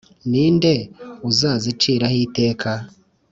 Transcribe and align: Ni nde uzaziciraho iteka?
Ni 0.29 0.45
nde 0.55 0.73
uzaziciraho 1.29 2.15
iteka? 2.25 2.71